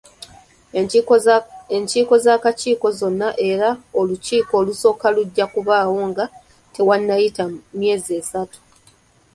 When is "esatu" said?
8.21-8.57